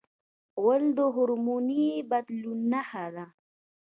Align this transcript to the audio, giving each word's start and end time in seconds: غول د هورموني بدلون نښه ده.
غول 0.61 0.83
د 0.97 0.99
هورموني 1.13 1.87
بدلون 2.11 2.59
نښه 2.71 3.05
ده. 3.15 3.25